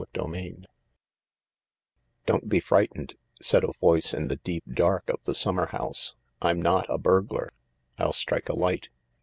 [0.15, 0.65] CHAPTER XIV"
[2.25, 6.59] Don't be frightened," said a voice in the deep dark of the summer house." I'm
[6.59, 7.51] not a burglar.
[7.99, 8.89] I'll strike a light."